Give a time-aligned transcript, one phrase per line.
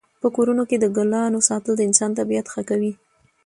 [0.21, 2.91] په کورونو کې د ګلانو ساتل د انسان طبعیت ښه کوي.